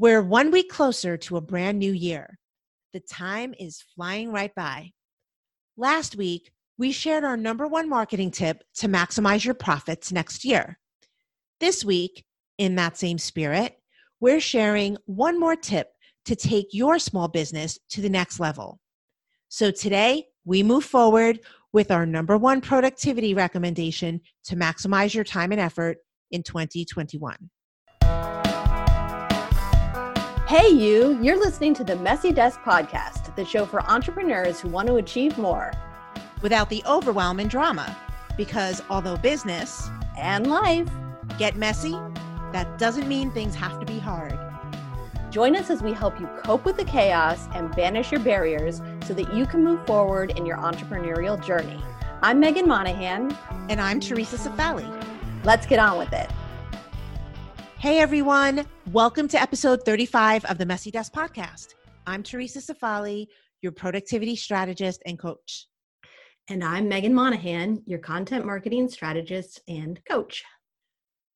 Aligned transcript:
We're 0.00 0.22
one 0.22 0.50
week 0.50 0.70
closer 0.70 1.18
to 1.18 1.36
a 1.36 1.42
brand 1.42 1.78
new 1.78 1.92
year. 1.92 2.38
The 2.94 3.00
time 3.00 3.54
is 3.60 3.84
flying 3.94 4.32
right 4.32 4.54
by. 4.54 4.92
Last 5.76 6.16
week, 6.16 6.50
we 6.78 6.90
shared 6.90 7.22
our 7.22 7.36
number 7.36 7.66
one 7.66 7.86
marketing 7.86 8.30
tip 8.30 8.64
to 8.76 8.88
maximize 8.88 9.44
your 9.44 9.52
profits 9.52 10.10
next 10.10 10.42
year. 10.42 10.78
This 11.60 11.84
week, 11.84 12.24
in 12.56 12.76
that 12.76 12.96
same 12.96 13.18
spirit, 13.18 13.76
we're 14.20 14.40
sharing 14.40 14.96
one 15.04 15.38
more 15.38 15.54
tip 15.54 15.88
to 16.24 16.34
take 16.34 16.68
your 16.72 16.98
small 16.98 17.28
business 17.28 17.78
to 17.90 18.00
the 18.00 18.08
next 18.08 18.40
level. 18.40 18.80
So 19.50 19.70
today, 19.70 20.28
we 20.46 20.62
move 20.62 20.86
forward 20.86 21.40
with 21.74 21.90
our 21.90 22.06
number 22.06 22.38
one 22.38 22.62
productivity 22.62 23.34
recommendation 23.34 24.22
to 24.44 24.56
maximize 24.56 25.12
your 25.12 25.24
time 25.24 25.52
and 25.52 25.60
effort 25.60 25.98
in 26.30 26.42
2021. 26.42 27.50
Hey, 30.50 30.70
you, 30.70 31.16
you're 31.22 31.38
listening 31.38 31.74
to 31.74 31.84
the 31.84 31.94
Messy 31.94 32.32
Desk 32.32 32.58
Podcast, 32.62 33.32
the 33.36 33.44
show 33.44 33.64
for 33.64 33.88
entrepreneurs 33.88 34.58
who 34.58 34.68
want 34.68 34.88
to 34.88 34.96
achieve 34.96 35.38
more 35.38 35.70
without 36.42 36.68
the 36.68 36.82
overwhelm 36.88 37.38
and 37.38 37.48
drama. 37.48 37.96
Because 38.36 38.82
although 38.90 39.16
business 39.16 39.88
and 40.18 40.48
life 40.48 40.88
get 41.38 41.54
messy, 41.54 41.92
that 42.50 42.78
doesn't 42.78 43.06
mean 43.06 43.30
things 43.30 43.54
have 43.54 43.78
to 43.78 43.86
be 43.86 44.00
hard. 44.00 44.36
Join 45.30 45.54
us 45.54 45.70
as 45.70 45.84
we 45.84 45.92
help 45.92 46.18
you 46.18 46.28
cope 46.42 46.64
with 46.64 46.76
the 46.76 46.84
chaos 46.84 47.46
and 47.54 47.72
banish 47.76 48.10
your 48.10 48.20
barriers 48.20 48.82
so 49.06 49.14
that 49.14 49.32
you 49.32 49.46
can 49.46 49.62
move 49.62 49.86
forward 49.86 50.32
in 50.36 50.44
your 50.44 50.56
entrepreneurial 50.56 51.40
journey. 51.40 51.80
I'm 52.22 52.42
Meghan 52.42 52.66
Monaghan. 52.66 53.38
And 53.68 53.80
I'm 53.80 54.00
Theresa 54.00 54.36
Cifali. 54.36 54.90
Let's 55.44 55.64
get 55.64 55.78
on 55.78 55.96
with 55.96 56.12
it. 56.12 56.28
Hey 57.80 57.98
everyone, 58.00 58.66
welcome 58.92 59.26
to 59.28 59.40
episode 59.40 59.86
35 59.86 60.44
of 60.44 60.58
the 60.58 60.66
Messy 60.66 60.90
Desk 60.90 61.14
podcast. 61.14 61.68
I'm 62.06 62.22
Theresa 62.22 62.58
Cifali, 62.58 63.26
your 63.62 63.72
productivity 63.72 64.36
strategist 64.36 65.00
and 65.06 65.18
coach. 65.18 65.66
And 66.50 66.62
I'm 66.62 66.90
Meghan 66.90 67.12
Monaghan, 67.12 67.82
your 67.86 68.00
content 68.00 68.44
marketing 68.44 68.90
strategist 68.90 69.62
and 69.66 69.98
coach. 70.04 70.44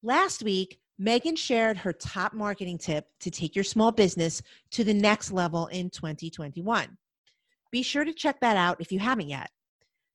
Last 0.02 0.42
week, 0.42 0.80
Meghan 1.00 1.38
shared 1.38 1.78
her 1.78 1.94
top 1.94 2.34
marketing 2.34 2.76
tip 2.76 3.06
to 3.20 3.30
take 3.30 3.56
your 3.56 3.64
small 3.64 3.90
business 3.90 4.42
to 4.72 4.84
the 4.84 4.92
next 4.92 5.32
level 5.32 5.68
in 5.68 5.88
2021. 5.88 6.98
Be 7.72 7.82
sure 7.82 8.04
to 8.04 8.12
check 8.12 8.40
that 8.40 8.58
out 8.58 8.82
if 8.82 8.92
you 8.92 8.98
haven't 8.98 9.30
yet. 9.30 9.50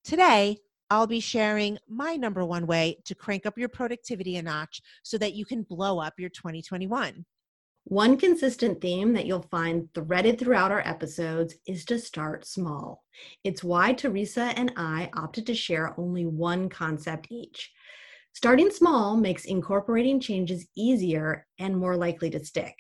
Today, 0.03 0.59
I'll 0.91 1.07
be 1.07 1.19
sharing 1.19 1.77
my 1.87 2.15
number 2.15 2.43
one 2.43 2.65
way 2.65 2.97
to 3.05 3.13
crank 3.13 3.45
up 3.45 3.57
your 3.57 3.69
productivity 3.69 4.37
a 4.37 4.41
notch 4.41 4.81
so 5.03 5.17
that 5.19 5.33
you 5.33 5.45
can 5.45 5.63
blow 5.63 5.99
up 5.99 6.15
your 6.17 6.29
2021. 6.29 7.25
One 7.85 8.17
consistent 8.17 8.81
theme 8.81 9.13
that 9.13 9.25
you'll 9.25 9.47
find 9.49 9.89
threaded 9.93 10.39
throughout 10.39 10.71
our 10.71 10.85
episodes 10.87 11.55
is 11.67 11.85
to 11.85 11.99
start 11.99 12.45
small. 12.45 13.03
It's 13.43 13.63
why 13.63 13.93
Theresa 13.93 14.53
and 14.55 14.71
I 14.77 15.09
opted 15.13 15.45
to 15.47 15.55
share 15.55 15.99
only 15.99 16.25
one 16.25 16.69
concept 16.69 17.27
each. 17.29 17.71
Starting 18.33 18.69
small 18.69 19.17
makes 19.17 19.45
incorporating 19.45 20.19
changes 20.19 20.67
easier 20.75 21.47
and 21.57 21.75
more 21.75 21.97
likely 21.97 22.29
to 22.31 22.43
stick. 22.43 22.75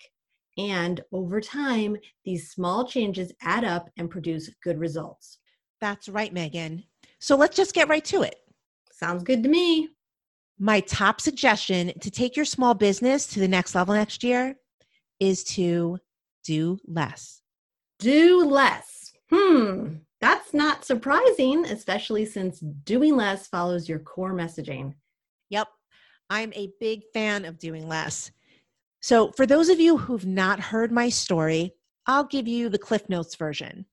And 0.57 1.01
over 1.11 1.41
time, 1.41 1.97
these 2.25 2.51
small 2.51 2.85
changes 2.85 3.31
add 3.41 3.63
up 3.63 3.89
and 3.97 4.09
produce 4.09 4.49
good 4.63 4.79
results. 4.79 5.39
That's 5.79 6.09
right, 6.09 6.33
Meghan. 6.33 6.83
So 7.19 7.35
let's 7.35 7.55
just 7.55 7.73
get 7.73 7.89
right 7.89 8.03
to 8.05 8.21
it. 8.23 8.35
Sounds 8.91 9.23
good 9.23 9.43
to 9.43 9.49
me. 9.49 9.89
My 10.57 10.81
top 10.81 11.21
suggestion 11.21 11.97
to 11.99 12.11
take 12.11 12.35
your 12.35 12.45
small 12.45 12.73
business 12.73 13.27
to 13.27 13.39
the 13.39 13.47
next 13.47 13.75
level 13.75 13.93
next 13.93 14.23
year 14.23 14.55
is 15.19 15.43
to 15.45 15.99
do 16.43 16.79
less. 16.85 17.41
Do 17.99 18.45
less. 18.45 19.13
Hmm, 19.31 19.95
that's 20.21 20.53
not 20.53 20.85
surprising, 20.85 21.65
especially 21.65 22.25
since 22.25 22.59
doing 22.59 23.15
less 23.15 23.47
follows 23.47 23.87
your 23.87 23.99
core 23.99 24.33
messaging. 24.33 24.95
Yep, 25.49 25.67
I'm 26.29 26.51
a 26.53 26.71
big 26.79 27.03
fan 27.13 27.45
of 27.45 27.59
doing 27.59 27.87
less. 27.87 28.31
So, 29.01 29.31
for 29.31 29.45
those 29.45 29.69
of 29.69 29.79
you 29.79 29.97
who've 29.97 30.25
not 30.25 30.59
heard 30.59 30.91
my 30.91 31.09
story, 31.09 31.73
I'll 32.05 32.25
give 32.25 32.47
you 32.47 32.69
the 32.69 32.77
Cliff 32.77 33.07
Notes 33.07 33.35
version. 33.35 33.85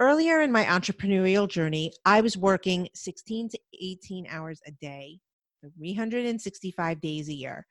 Earlier 0.00 0.40
in 0.40 0.50
my 0.50 0.64
entrepreneurial 0.64 1.48
journey, 1.48 1.92
I 2.04 2.22
was 2.22 2.36
working 2.36 2.88
16 2.94 3.50
to 3.50 3.58
18 3.80 4.26
hours 4.28 4.60
a 4.66 4.72
day, 4.72 5.20
365 5.78 7.00
days 7.00 7.28
a 7.28 7.34
year. 7.34 7.66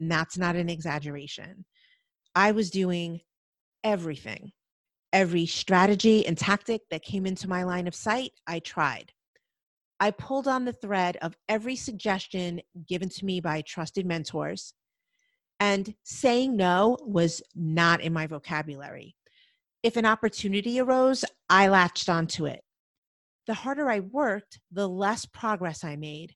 And 0.00 0.10
that's 0.10 0.36
not 0.36 0.56
an 0.56 0.68
exaggeration. 0.68 1.64
I 2.34 2.52
was 2.52 2.70
doing 2.70 3.20
everything. 3.84 4.52
Every 5.12 5.46
strategy 5.46 6.26
and 6.26 6.36
tactic 6.36 6.82
that 6.90 7.02
came 7.02 7.26
into 7.26 7.48
my 7.48 7.62
line 7.62 7.86
of 7.86 7.94
sight, 7.94 8.32
I 8.46 8.58
tried. 8.58 9.12
I 10.00 10.10
pulled 10.10 10.48
on 10.48 10.64
the 10.64 10.72
thread 10.72 11.16
of 11.22 11.36
every 11.48 11.76
suggestion 11.76 12.60
given 12.88 13.08
to 13.08 13.24
me 13.24 13.40
by 13.40 13.62
trusted 13.62 14.06
mentors, 14.06 14.74
and 15.60 15.94
saying 16.04 16.56
no 16.56 16.96
was 17.02 17.42
not 17.54 18.00
in 18.00 18.12
my 18.12 18.26
vocabulary 18.26 19.16
if 19.82 19.96
an 19.96 20.06
opportunity 20.06 20.80
arose, 20.80 21.24
I 21.48 21.68
latched 21.68 22.08
onto 22.08 22.46
it. 22.46 22.60
The 23.46 23.54
harder 23.54 23.88
I 23.90 24.00
worked, 24.00 24.60
the 24.70 24.88
less 24.88 25.24
progress 25.24 25.84
I 25.84 25.96
made. 25.96 26.34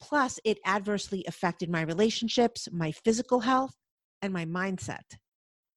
Plus, 0.00 0.38
it 0.44 0.58
adversely 0.66 1.24
affected 1.26 1.70
my 1.70 1.82
relationships, 1.82 2.68
my 2.70 2.92
physical 2.92 3.40
health, 3.40 3.74
and 4.22 4.32
my 4.32 4.44
mindset. 4.44 5.16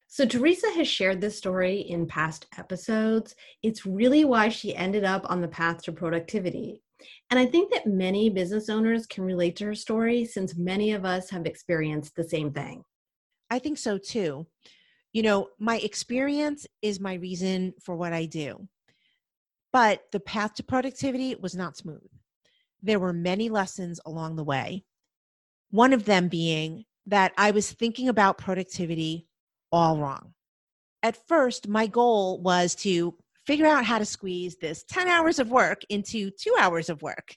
So, 0.08 0.26
Theresa 0.26 0.68
has 0.76 0.88
shared 0.88 1.22
this 1.22 1.38
story 1.38 1.82
in 1.82 2.08
past 2.08 2.46
episodes. 2.58 3.36
It's 3.64 3.86
really 3.86 4.26
why 4.26 4.50
she 4.50 4.76
ended 4.76 5.04
up 5.04 5.30
on 5.30 5.42
the 5.42 5.48
path 5.48 5.82
to 5.84 5.92
productivity. 5.92 6.82
And 7.30 7.40
I 7.40 7.46
think 7.46 7.72
that 7.72 7.88
many 7.88 8.30
business 8.30 8.70
owners 8.70 9.06
can 9.06 9.24
relate 9.24 9.56
to 9.58 9.66
her 9.66 9.76
story 9.76 10.26
since 10.26 10.56
many 10.56 10.92
of 10.92 11.06
us 11.06 11.30
have 11.30 11.46
experienced 11.46 12.16
the 12.16 12.24
same 12.24 12.52
thing. 12.52 12.84
I 13.50 13.60
think 13.60 13.78
so 13.78 13.98
too 13.98 14.48
you 15.14 15.24
know, 15.24 15.50
my 15.60 15.78
experience 15.78 16.68
is 16.82 17.00
my 17.00 17.16
reason 17.16 17.74
for 17.82 17.96
what 17.96 18.14
I 18.14 18.26
do. 18.26 18.68
But 19.74 20.04
the 20.12 20.20
path 20.20 20.56
to 20.56 20.64
productivity 20.64 21.36
was 21.36 21.56
not 21.56 21.78
smooth. 21.78 22.08
There 22.82 23.00
were 23.00 23.14
many 23.14 23.50
lessons 23.50 24.00
along 24.06 24.36
the 24.36 24.44
way. 24.44 24.86
One 25.72 25.94
of 25.94 26.06
them 26.06 26.28
being 26.28 26.86
that 27.08 27.34
I 27.38 27.52
was 27.52 27.72
thinking 27.72 28.10
about 28.10 28.38
productivity 28.38 29.28
all 29.72 29.98
wrong. 29.98 30.34
At 31.04 31.28
first, 31.28 31.68
my 31.68 31.88
goal 31.88 32.42
was 32.42 32.76
to 32.76 33.16
figure 33.46 33.66
out 33.66 33.86
how 33.86 33.98
to 33.98 34.06
squeeze 34.06 34.58
this 34.58 34.84
10 34.90 35.08
hours 35.08 35.40
of 35.40 35.52
work 35.52 35.82
into 35.90 36.32
two 36.32 36.56
hours 36.60 36.90
of 36.90 37.02
work. 37.02 37.36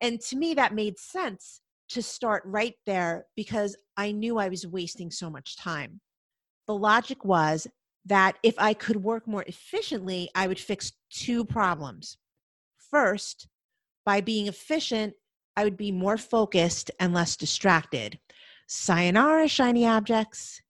And 0.00 0.20
to 0.22 0.36
me, 0.36 0.54
that 0.54 0.74
made 0.74 0.98
sense 0.98 1.60
to 1.90 2.02
start 2.02 2.42
right 2.46 2.74
there 2.86 3.26
because 3.36 3.76
I 3.96 4.12
knew 4.12 4.38
I 4.38 4.48
was 4.48 4.66
wasting 4.66 5.10
so 5.10 5.28
much 5.30 5.56
time 5.56 6.00
the 6.70 6.76
logic 6.76 7.24
was 7.24 7.66
that 8.04 8.38
if 8.44 8.54
I 8.56 8.74
could 8.74 9.02
work 9.02 9.26
more 9.26 9.42
efficiently, 9.48 10.30
I 10.36 10.46
would 10.46 10.60
fix 10.60 10.92
two 11.10 11.44
problems. 11.44 12.16
First, 12.92 13.48
by 14.06 14.20
being 14.20 14.46
efficient, 14.46 15.14
I 15.56 15.64
would 15.64 15.76
be 15.76 15.90
more 15.90 16.16
focused 16.16 16.92
and 17.00 17.12
less 17.12 17.34
distracted. 17.34 18.20
Sayonara, 18.68 19.48
shiny 19.48 19.84
objects. 19.84 20.62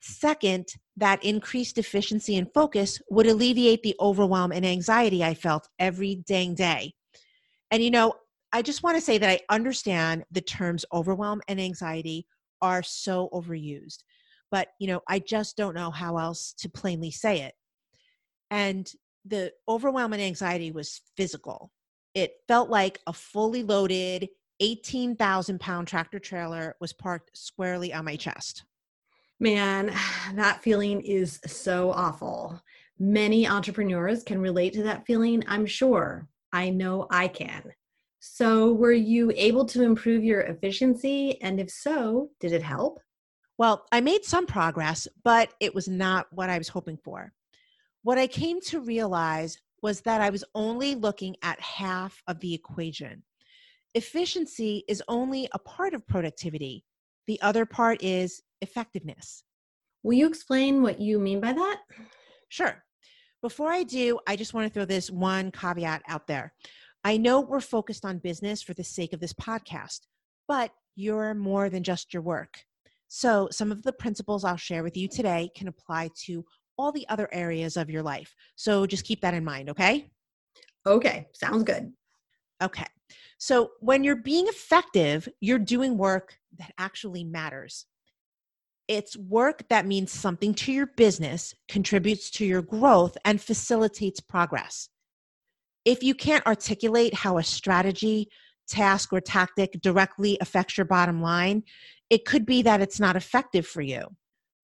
Second, 0.00 0.66
that 0.96 1.22
increased 1.24 1.78
efficiency 1.78 2.36
and 2.36 2.52
focus 2.52 3.00
would 3.08 3.28
alleviate 3.28 3.84
the 3.84 3.94
overwhelm 4.00 4.50
and 4.50 4.66
anxiety 4.66 5.22
I 5.22 5.34
felt 5.34 5.68
every 5.78 6.24
dang 6.26 6.56
day. 6.56 6.92
And 7.70 7.84
you 7.84 7.92
know, 7.92 8.14
I 8.52 8.62
just 8.62 8.82
want 8.82 8.96
to 8.96 9.00
say 9.00 9.16
that 9.18 9.30
I 9.30 9.54
understand 9.54 10.24
the 10.28 10.40
terms 10.40 10.84
overwhelm 10.92 11.40
and 11.46 11.60
anxiety 11.60 12.26
are 12.60 12.82
so 12.82 13.28
overused 13.32 14.02
but 14.50 14.68
you 14.78 14.86
know 14.86 15.00
i 15.08 15.18
just 15.18 15.56
don't 15.56 15.74
know 15.74 15.90
how 15.90 16.18
else 16.18 16.54
to 16.58 16.68
plainly 16.68 17.10
say 17.10 17.42
it 17.42 17.54
and 18.50 18.92
the 19.24 19.52
overwhelming 19.68 20.20
anxiety 20.20 20.70
was 20.70 21.00
physical 21.16 21.70
it 22.14 22.32
felt 22.48 22.70
like 22.70 23.00
a 23.06 23.12
fully 23.12 23.62
loaded 23.62 24.28
18,000 24.60 25.60
pound 25.60 25.86
tractor 25.86 26.18
trailer 26.18 26.76
was 26.80 26.92
parked 26.92 27.36
squarely 27.36 27.92
on 27.92 28.04
my 28.04 28.16
chest. 28.16 28.64
Man, 29.38 29.92
that 30.34 30.62
feeling 30.62 31.00
is 31.02 31.40
so 31.46 31.90
awful. 31.90 32.60
Many 32.98 33.46
entrepreneurs 33.46 34.22
can 34.22 34.40
relate 34.40 34.72
to 34.74 34.82
that 34.84 35.06
feeling, 35.06 35.44
I'm 35.46 35.66
sure. 35.66 36.26
I 36.52 36.70
know 36.70 37.06
I 37.10 37.28
can. 37.28 37.62
So, 38.18 38.72
were 38.72 38.92
you 38.92 39.30
able 39.36 39.66
to 39.66 39.82
improve 39.82 40.24
your 40.24 40.40
efficiency? 40.40 41.40
And 41.42 41.60
if 41.60 41.70
so, 41.70 42.30
did 42.40 42.52
it 42.52 42.62
help? 42.62 42.98
Well, 43.58 43.86
I 43.90 44.00
made 44.00 44.24
some 44.24 44.46
progress, 44.46 45.08
but 45.24 45.50
it 45.60 45.74
was 45.74 45.88
not 45.88 46.26
what 46.30 46.50
I 46.50 46.58
was 46.58 46.68
hoping 46.68 46.98
for. 46.98 47.32
What 48.02 48.18
I 48.18 48.26
came 48.26 48.60
to 48.62 48.80
realize 48.80 49.58
was 49.82 50.02
that 50.02 50.20
I 50.20 50.30
was 50.30 50.44
only 50.54 50.94
looking 50.94 51.36
at 51.42 51.60
half 51.60 52.22
of 52.26 52.38
the 52.40 52.54
equation. 52.54 53.22
Efficiency 53.94 54.84
is 54.88 55.02
only 55.08 55.48
a 55.52 55.58
part 55.58 55.94
of 55.94 56.06
productivity, 56.06 56.84
the 57.26 57.40
other 57.40 57.64
part 57.66 58.02
is 58.02 58.42
effectiveness. 58.60 59.42
Will 60.02 60.12
you 60.12 60.28
explain 60.28 60.82
what 60.82 61.00
you 61.00 61.18
mean 61.18 61.40
by 61.40 61.52
that? 61.52 61.80
Sure. 62.48 62.84
Before 63.42 63.72
I 63.72 63.82
do, 63.82 64.18
I 64.26 64.36
just 64.36 64.54
want 64.54 64.66
to 64.66 64.72
throw 64.72 64.84
this 64.84 65.10
one 65.10 65.50
caveat 65.50 66.02
out 66.08 66.26
there. 66.26 66.52
I 67.04 67.16
know 67.16 67.40
we're 67.40 67.60
focused 67.60 68.04
on 68.04 68.18
business 68.18 68.62
for 68.62 68.74
the 68.74 68.84
sake 68.84 69.12
of 69.12 69.20
this 69.20 69.32
podcast, 69.32 70.00
but 70.46 70.72
you're 70.94 71.34
more 71.34 71.70
than 71.70 71.82
just 71.82 72.12
your 72.12 72.22
work. 72.22 72.58
So, 73.08 73.48
some 73.50 73.70
of 73.70 73.82
the 73.82 73.92
principles 73.92 74.44
I'll 74.44 74.56
share 74.56 74.82
with 74.82 74.96
you 74.96 75.08
today 75.08 75.50
can 75.56 75.68
apply 75.68 76.10
to 76.24 76.44
all 76.76 76.92
the 76.92 77.08
other 77.08 77.28
areas 77.32 77.76
of 77.76 77.88
your 77.88 78.02
life. 78.02 78.34
So, 78.56 78.86
just 78.86 79.04
keep 79.04 79.20
that 79.20 79.34
in 79.34 79.44
mind, 79.44 79.70
okay? 79.70 80.10
Okay, 80.86 81.26
sounds 81.32 81.64
good. 81.64 81.92
Okay. 82.62 82.86
So, 83.38 83.70
when 83.80 84.04
you're 84.04 84.16
being 84.16 84.46
effective, 84.48 85.28
you're 85.40 85.58
doing 85.58 85.96
work 85.96 86.38
that 86.58 86.72
actually 86.78 87.24
matters. 87.24 87.86
It's 88.88 89.16
work 89.16 89.68
that 89.68 89.86
means 89.86 90.12
something 90.12 90.54
to 90.54 90.72
your 90.72 90.86
business, 90.96 91.54
contributes 91.68 92.30
to 92.32 92.46
your 92.46 92.62
growth, 92.62 93.16
and 93.24 93.40
facilitates 93.40 94.20
progress. 94.20 94.88
If 95.84 96.02
you 96.02 96.14
can't 96.14 96.46
articulate 96.46 97.14
how 97.14 97.38
a 97.38 97.42
strategy, 97.42 98.28
task, 98.68 99.12
or 99.12 99.20
tactic 99.20 99.72
directly 99.80 100.38
affects 100.40 100.76
your 100.76 100.84
bottom 100.84 101.20
line, 101.22 101.62
it 102.10 102.24
could 102.24 102.46
be 102.46 102.62
that 102.62 102.80
it's 102.80 103.00
not 103.00 103.16
effective 103.16 103.66
for 103.66 103.82
you. 103.82 104.06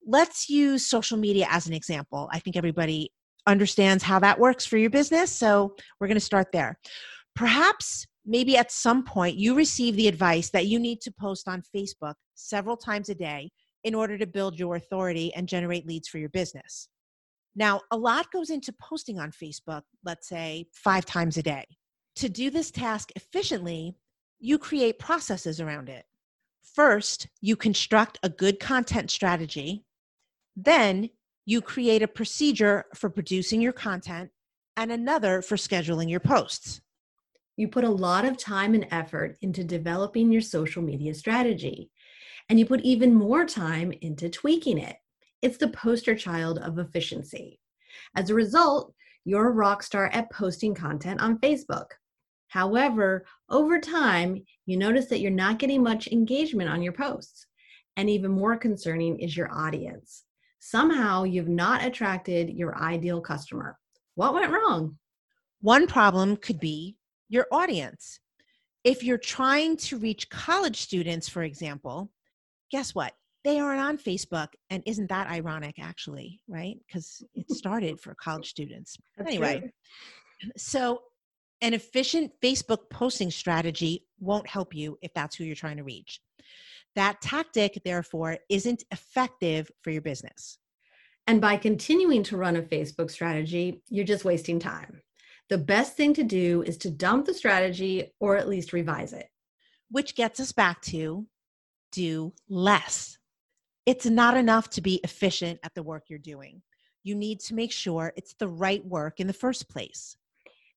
Let's 0.06 0.48
use 0.48 0.84
social 0.84 1.16
media 1.16 1.46
as 1.50 1.66
an 1.66 1.72
example. 1.72 2.28
I 2.32 2.38
think 2.38 2.56
everybody 2.56 3.12
understands 3.46 4.02
how 4.02 4.18
that 4.20 4.38
works 4.38 4.66
for 4.66 4.76
your 4.76 4.90
business. 4.90 5.30
So 5.30 5.74
we're 6.00 6.08
going 6.08 6.16
to 6.16 6.20
start 6.20 6.48
there. 6.52 6.78
Perhaps 7.34 8.06
maybe 8.24 8.56
at 8.56 8.70
some 8.70 9.04
point 9.04 9.36
you 9.36 9.54
receive 9.54 9.96
the 9.96 10.08
advice 10.08 10.50
that 10.50 10.66
you 10.66 10.78
need 10.78 11.00
to 11.00 11.12
post 11.12 11.48
on 11.48 11.62
Facebook 11.74 12.14
several 12.34 12.76
times 12.76 13.08
a 13.08 13.14
day 13.14 13.50
in 13.84 13.94
order 13.94 14.16
to 14.16 14.26
build 14.26 14.58
your 14.58 14.76
authority 14.76 15.34
and 15.34 15.48
generate 15.48 15.86
leads 15.86 16.08
for 16.08 16.18
your 16.18 16.28
business. 16.28 16.88
Now, 17.54 17.80
a 17.90 17.96
lot 17.96 18.30
goes 18.32 18.48
into 18.48 18.72
posting 18.80 19.18
on 19.18 19.30
Facebook, 19.30 19.82
let's 20.04 20.28
say 20.28 20.66
five 20.72 21.04
times 21.04 21.36
a 21.36 21.42
day. 21.42 21.66
To 22.16 22.28
do 22.28 22.50
this 22.50 22.70
task 22.70 23.10
efficiently, 23.16 23.96
you 24.38 24.58
create 24.58 24.98
processes 24.98 25.60
around 25.60 25.88
it. 25.88 26.04
First, 26.62 27.28
you 27.40 27.56
construct 27.56 28.18
a 28.22 28.28
good 28.28 28.60
content 28.60 29.10
strategy. 29.10 29.84
Then, 30.56 31.10
you 31.44 31.60
create 31.60 32.02
a 32.02 32.08
procedure 32.08 32.84
for 32.94 33.10
producing 33.10 33.60
your 33.60 33.72
content 33.72 34.30
and 34.76 34.92
another 34.92 35.42
for 35.42 35.56
scheduling 35.56 36.08
your 36.10 36.20
posts. 36.20 36.80
You 37.56 37.68
put 37.68 37.84
a 37.84 37.90
lot 37.90 38.24
of 38.24 38.36
time 38.36 38.74
and 38.74 38.86
effort 38.90 39.36
into 39.42 39.64
developing 39.64 40.32
your 40.32 40.40
social 40.40 40.82
media 40.82 41.14
strategy, 41.14 41.90
and 42.48 42.58
you 42.58 42.66
put 42.66 42.80
even 42.80 43.14
more 43.14 43.44
time 43.44 43.92
into 44.00 44.28
tweaking 44.28 44.78
it. 44.78 44.96
It's 45.42 45.58
the 45.58 45.68
poster 45.68 46.14
child 46.14 46.58
of 46.58 46.78
efficiency. 46.78 47.60
As 48.16 48.30
a 48.30 48.34
result, 48.34 48.94
you're 49.24 49.48
a 49.48 49.52
rock 49.52 49.82
star 49.82 50.06
at 50.08 50.30
posting 50.30 50.74
content 50.74 51.20
on 51.20 51.38
Facebook. 51.38 51.86
However, 52.52 53.24
over 53.48 53.80
time, 53.80 54.44
you 54.66 54.76
notice 54.76 55.06
that 55.06 55.20
you're 55.20 55.30
not 55.30 55.58
getting 55.58 55.82
much 55.82 56.06
engagement 56.08 56.68
on 56.68 56.82
your 56.82 56.92
posts. 56.92 57.46
And 57.96 58.10
even 58.10 58.30
more 58.30 58.58
concerning 58.58 59.18
is 59.20 59.34
your 59.34 59.50
audience. 59.50 60.24
Somehow 60.58 61.22
you've 61.24 61.48
not 61.48 61.82
attracted 61.82 62.50
your 62.50 62.76
ideal 62.76 63.22
customer. 63.22 63.78
What 64.16 64.34
went 64.34 64.52
wrong? 64.52 64.98
One 65.62 65.86
problem 65.86 66.36
could 66.36 66.60
be 66.60 66.98
your 67.30 67.46
audience. 67.50 68.20
If 68.84 69.02
you're 69.02 69.16
trying 69.16 69.78
to 69.78 69.96
reach 69.96 70.28
college 70.28 70.78
students, 70.82 71.30
for 71.30 71.44
example, 71.44 72.10
guess 72.70 72.94
what? 72.94 73.14
They 73.44 73.60
aren't 73.60 73.80
on 73.80 73.96
Facebook. 73.96 74.48
And 74.68 74.82
isn't 74.84 75.08
that 75.08 75.30
ironic, 75.30 75.76
actually, 75.80 76.38
right? 76.48 76.76
Because 76.86 77.22
it 77.34 77.50
started 77.50 77.98
for 77.98 78.14
college 78.14 78.50
students. 78.50 78.98
That's 79.16 79.30
anyway, 79.30 79.60
true. 79.60 80.50
so 80.58 81.00
an 81.62 81.74
efficient 81.74 82.32
Facebook 82.42 82.90
posting 82.90 83.30
strategy 83.30 84.04
won't 84.18 84.48
help 84.48 84.74
you 84.74 84.98
if 85.00 85.14
that's 85.14 85.36
who 85.36 85.44
you're 85.44 85.54
trying 85.54 85.76
to 85.76 85.84
reach. 85.84 86.20
That 86.96 87.22
tactic, 87.22 87.80
therefore, 87.84 88.38
isn't 88.50 88.84
effective 88.90 89.70
for 89.80 89.90
your 89.90 90.02
business. 90.02 90.58
And 91.26 91.40
by 91.40 91.56
continuing 91.56 92.24
to 92.24 92.36
run 92.36 92.56
a 92.56 92.62
Facebook 92.62 93.10
strategy, 93.10 93.80
you're 93.88 94.04
just 94.04 94.24
wasting 94.24 94.58
time. 94.58 95.00
The 95.48 95.58
best 95.58 95.96
thing 95.96 96.14
to 96.14 96.24
do 96.24 96.62
is 96.62 96.76
to 96.78 96.90
dump 96.90 97.26
the 97.26 97.34
strategy 97.34 98.12
or 98.18 98.36
at 98.36 98.48
least 98.48 98.72
revise 98.72 99.12
it. 99.12 99.26
Which 99.88 100.16
gets 100.16 100.40
us 100.40 100.50
back 100.50 100.82
to 100.82 101.26
do 101.92 102.32
less. 102.48 103.18
It's 103.86 104.06
not 104.06 104.36
enough 104.36 104.68
to 104.70 104.80
be 104.80 105.00
efficient 105.04 105.60
at 105.62 105.74
the 105.74 105.82
work 105.82 106.04
you're 106.08 106.18
doing. 106.18 106.62
You 107.04 107.14
need 107.14 107.40
to 107.40 107.54
make 107.54 107.72
sure 107.72 108.12
it's 108.16 108.34
the 108.34 108.48
right 108.48 108.84
work 108.84 109.20
in 109.20 109.26
the 109.26 109.32
first 109.32 109.68
place. 109.68 110.16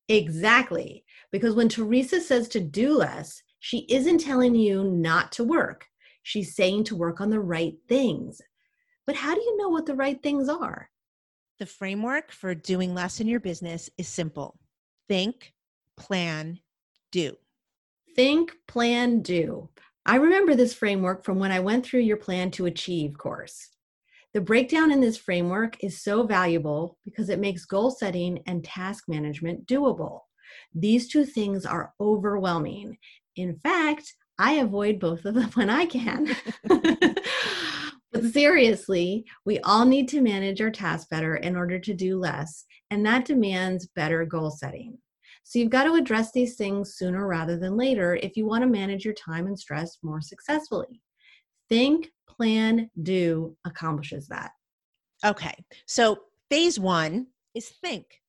Exactly. 0.10 1.04
Because 1.32 1.56
when 1.56 1.70
Theresa 1.70 2.22
says 2.22 2.48
to 2.50 2.60
do 2.60 2.98
less, 2.98 3.42
she 3.60 3.86
isn't 3.90 4.20
telling 4.20 4.56
you 4.56 4.84
not 4.84 5.32
to 5.34 5.44
work. 5.44 5.88
She's 6.24 6.56
saying 6.56 6.86
to 6.86 6.96
work 6.96 7.22
on 7.22 7.30
the 7.30 7.40
right 7.40 7.76
things. 7.88 8.42
But 9.06 9.16
how 9.16 9.36
do 9.36 9.42
you 9.42 9.58
know 9.58 9.70
what 9.70 9.86
the 9.86 9.96
right 9.96 10.22
things 10.22 10.50
are? 10.50 10.90
The 11.60 11.66
framework 11.66 12.32
for 12.32 12.54
doing 12.54 12.94
less 12.94 13.20
in 13.20 13.28
your 13.28 13.40
business 13.40 13.90
is 13.98 14.08
simple 14.08 14.58
think, 15.08 15.54
plan, 15.98 16.60
do. 17.12 17.36
Think, 18.16 18.54
plan, 18.68 19.22
do. 19.22 19.70
I 20.06 20.16
remember 20.18 20.56
this 20.56 20.74
framework 20.74 21.24
from 21.24 21.40
when 21.40 21.52
I 21.52 21.60
went 21.60 21.86
through 21.86 22.02
your 22.02 22.18
Plan 22.18 22.52
to 22.52 22.66
Achieve 22.66 23.18
course. 23.18 23.70
The 24.36 24.42
breakdown 24.42 24.92
in 24.92 25.00
this 25.00 25.16
framework 25.16 25.82
is 25.82 26.04
so 26.04 26.28
valuable 26.28 26.98
because 27.06 27.30
it 27.30 27.40
makes 27.40 27.64
goal 27.64 27.90
setting 27.90 28.44
and 28.48 28.66
task 28.66 29.06
management 29.08 29.66
doable. 29.66 30.20
These 30.74 31.08
two 31.08 31.24
things 31.24 31.66
are 31.66 31.94
overwhelming. 32.02 32.98
In 33.38 33.56
fact, 33.56 34.14
I 34.38 34.56
avoid 34.56 35.00
both 35.00 35.24
of 35.24 35.36
them 35.36 35.50
when 35.54 35.70
I 35.70 35.86
can. 35.86 36.36
but 38.12 38.26
seriously, 38.34 39.24
we 39.46 39.60
all 39.60 39.86
need 39.86 40.10
to 40.10 40.20
manage 40.20 40.60
our 40.60 40.70
tasks 40.70 41.08
better 41.10 41.38
in 41.38 41.56
order 41.56 41.80
to 41.80 41.94
do 41.94 42.20
less, 42.20 42.66
and 42.92 43.06
that 43.06 43.24
demands 43.24 43.88
better 43.96 44.26
goal 44.26 44.52
setting. 44.52 44.98
So 45.46 45.60
you've 45.60 45.70
got 45.70 45.86
to 45.86 45.94
address 45.94 46.34
these 46.34 46.58
things 46.58 46.96
sooner 46.96 47.26
rather 47.26 47.58
than 47.58 47.78
later 47.78 48.20
if 48.22 48.36
you 48.36 48.46
want 48.46 48.64
to 48.64 48.68
manage 48.68 49.06
your 49.06 49.14
time 49.14 49.48
and 49.48 49.58
stress 49.58 49.98
more 50.04 50.20
successfully. 50.20 51.02
Think, 51.70 52.10
plan, 52.36 52.90
do 53.02 53.56
accomplishes 53.66 54.28
that. 54.28 54.52
Okay. 55.26 55.54
So 55.86 56.20
phase 56.50 56.80
one 56.80 57.28
is 57.54 57.70
think. 57.70 58.22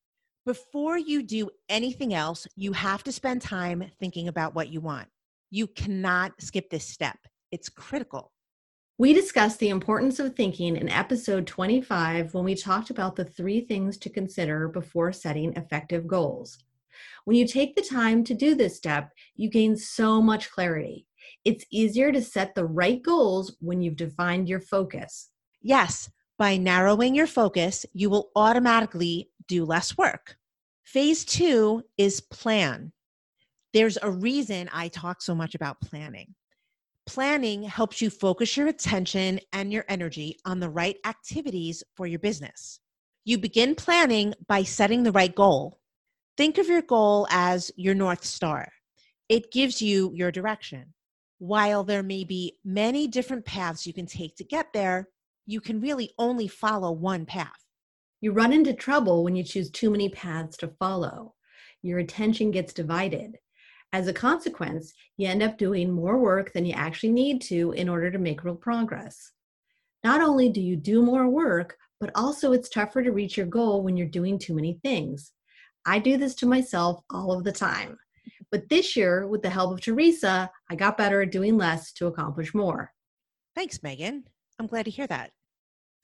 Before 0.45 0.97
you 0.97 1.23
do 1.23 1.51
anything 1.69 2.15
else, 2.15 2.47
you 2.55 2.73
have 2.73 3.03
to 3.05 3.13
spend 3.13 3.43
time 3.43 3.91
thinking 3.99 4.29
about 4.29 4.55
what 4.55 4.69
you 4.69 4.81
want. 4.81 5.09
You 5.51 5.67
cannot 5.67 6.41
skip 6.41 6.71
this 6.71 6.87
step, 6.89 7.19
it's 7.51 7.69
critical. 7.69 8.33
We 8.99 9.13
discussed 9.13 9.59
the 9.59 9.69
importance 9.69 10.19
of 10.21 10.35
thinking 10.35 10.77
in 10.77 10.89
episode 10.89 11.47
25 11.47 12.33
when 12.33 12.45
we 12.45 12.55
talked 12.55 12.89
about 12.89 13.15
the 13.15 13.27
three 13.27 13.61
things 13.61 13.99
to 13.99 14.09
consider 14.09 14.69
before 14.69 15.13
setting 15.13 15.53
effective 15.53 16.07
goals. 16.07 16.59
When 17.25 17.37
you 17.37 17.47
take 17.47 17.77
the 17.77 17.83
time 17.83 18.25
to 18.25 18.33
do 18.33 18.55
this 18.55 18.77
step, 18.77 19.11
you 19.35 19.51
gain 19.51 19.77
so 19.77 20.23
much 20.23 20.51
clarity. 20.51 21.07
It's 21.45 21.64
easier 21.71 22.12
to 22.12 22.23
set 22.23 22.54
the 22.54 22.66
right 22.66 23.02
goals 23.02 23.56
when 23.61 23.83
you've 23.83 23.97
defined 23.97 24.49
your 24.49 24.61
focus. 24.61 25.30
Yes, 25.62 26.11
by 26.38 26.56
narrowing 26.56 27.14
your 27.14 27.26
focus, 27.26 27.87
you 27.92 28.11
will 28.11 28.30
automatically 28.37 29.30
do 29.49 29.64
less 29.64 29.97
work. 29.97 30.37
Phase 30.85 31.25
two 31.25 31.83
is 31.97 32.21
plan. 32.21 32.92
There's 33.73 33.99
a 34.00 34.11
reason 34.11 34.68
I 34.73 34.88
talk 34.88 35.23
so 35.23 35.35
much 35.35 35.54
about 35.54 35.80
planning. 35.80 36.35
Planning 37.06 37.62
helps 37.62 38.00
you 38.00 38.11
focus 38.11 38.56
your 38.56 38.66
attention 38.68 39.40
and 39.52 39.73
your 39.73 39.85
energy 39.88 40.37
on 40.45 40.61
the 40.61 40.71
right 40.71 40.97
activities 41.04 41.83
for 41.95 42.06
your 42.06 42.18
business. 42.18 42.80
You 43.25 43.38
begin 43.38 43.75
planning 43.75 44.35
by 44.47 44.62
setting 44.62 45.02
the 45.02 45.12
right 45.12 45.35
goal. 45.35 45.78
Think 46.37 46.59
of 46.59 46.68
your 46.68 46.83
goal 46.83 47.26
as 47.30 47.71
your 47.76 47.95
North 47.95 48.25
Star, 48.25 48.68
it 49.28 49.50
gives 49.52 49.80
you 49.80 50.12
your 50.14 50.30
direction. 50.30 50.95
While 51.38 51.85
there 51.85 52.02
may 52.02 52.25
be 52.25 52.59
many 52.64 53.07
different 53.07 53.45
paths 53.45 53.87
you 53.87 53.93
can 53.93 54.07
take 54.07 54.37
to 54.37 54.45
get 54.45 54.73
there, 54.73 55.09
you 55.45 55.61
can 55.61 55.81
really 55.81 56.12
only 56.19 56.49
follow 56.49 56.93
one 56.93 57.26
path. 57.26 57.66
You 58.21 58.33
run 58.33 58.52
into 58.52 58.73
trouble 58.73 59.23
when 59.23 59.37
you 59.37 59.45
choose 59.45 59.71
too 59.71 59.90
many 59.90 60.09
paths 60.09 60.57
to 60.59 60.69
follow. 60.78 61.35
Your 61.83 61.99
attention 61.99 62.50
gets 62.50 62.73
divided. 62.73 63.37
As 63.93 64.09
a 64.09 64.12
consequence, 64.12 64.93
you 65.16 65.28
end 65.28 65.43
up 65.43 65.59
doing 65.59 65.93
more 65.93 66.19
work 66.19 66.52
than 66.52 66.64
you 66.64 66.73
actually 66.73 67.12
need 67.12 67.43
to 67.43 67.73
in 67.73 67.88
order 67.88 68.11
to 68.11 68.19
make 68.19 68.43
real 68.43 68.57
progress. 68.57 69.33
Not 70.02 70.23
only 70.23 70.49
do 70.49 70.61
you 70.61 70.76
do 70.76 71.02
more 71.02 71.28
work, 71.28 71.76
but 72.00 72.11
also 72.14 72.52
it's 72.52 72.69
tougher 72.69 73.02
to 73.02 73.12
reach 73.12 73.37
your 73.37 73.47
goal 73.47 73.83
when 73.83 73.97
you're 73.97 74.07
doing 74.07 74.38
too 74.38 74.55
many 74.55 74.81
things. 74.83 75.33
I 75.85 75.99
do 75.99 76.16
this 76.16 76.35
to 76.37 76.47
myself 76.47 77.02
all 77.11 77.33
of 77.33 77.45
the 77.45 77.52
time. 77.52 77.99
But 78.53 78.69
this 78.69 78.97
year, 78.97 79.26
with 79.26 79.43
the 79.43 79.50
help 79.50 79.73
of 79.73 79.81
Theresa, 79.81 80.50
I 80.71 80.76
got 80.76 80.99
better 80.99 81.23
at 81.23 81.33
doing 81.33 81.57
less 81.57 81.93
to 81.95 82.07
accomplish 82.07 82.55
more. 82.55 82.93
Thanks, 83.55 83.79
Meghan. 83.79 84.23
I'm 84.59 84.67
glad 84.67 84.85
to 84.85 84.91
hear 84.91 85.07
that. 85.09 85.33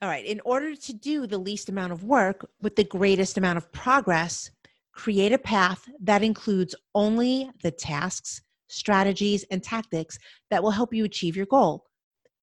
All 0.01 0.09
right. 0.09 0.25
In 0.25 0.41
order 0.43 0.75
to 0.75 0.93
do 0.93 1.25
the 1.25 1.37
least 1.37 1.69
amount 1.69 1.93
of 1.93 2.03
work 2.03 2.45
with 2.61 2.75
the 2.75 2.83
greatest 2.83 3.37
amount 3.37 3.57
of 3.57 3.71
progress, 3.71 4.51
create 4.91 5.31
a 5.31 5.37
path 5.37 5.87
that 6.01 6.23
includes 6.23 6.75
only 6.93 7.49
the 7.61 7.71
tasks, 7.71 8.41
strategies, 8.67 9.45
and 9.49 9.63
tactics 9.63 10.19
that 10.51 10.61
will 10.61 10.71
help 10.71 10.93
you 10.93 11.05
achieve 11.05 11.35
your 11.37 11.45
goal. 11.45 11.85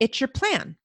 It's 0.01 0.21
your 0.21 0.29
plan. 0.29 0.77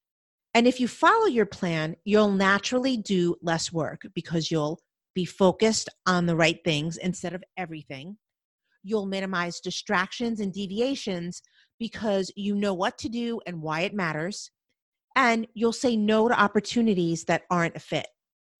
And 0.53 0.67
if 0.67 0.79
you 0.79 0.88
follow 0.88 1.27
your 1.27 1.45
plan, 1.45 1.95
you'll 2.03 2.31
naturally 2.31 2.98
do 2.98 3.36
less 3.41 3.72
work 3.72 4.01
because 4.13 4.51
you'll 4.51 4.79
be 5.13 5.25
focused 5.25 5.89
on 6.05 6.25
the 6.25 6.36
right 6.36 6.60
things 6.63 6.98
instead 6.98 7.34
of 7.34 7.43
everything. 7.57 8.17
You'll 8.88 9.08
minimize 9.08 9.60
distractions 9.60 10.39
and 10.39 10.54
deviations 10.54 11.42
because 11.80 12.32
you 12.36 12.56
know 12.56 12.74
what 12.74 12.98
to 13.00 13.10
do 13.10 13.42
and 13.46 13.62
why 13.62 13.82
it 13.82 13.94
matters 13.94 14.51
and 15.15 15.48
you'll 15.54 15.74
say 15.74 15.96
no 15.96 16.27
to 16.27 16.39
opportunities 16.39 17.24
that 17.25 17.44
aren't 17.50 17.75
a 17.75 17.80
fit. 17.80 18.08